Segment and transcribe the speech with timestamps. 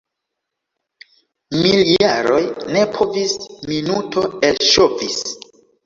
[1.59, 2.41] Miljaroj
[2.73, 3.39] ne povis-
[3.71, 5.25] minuto elŝovis.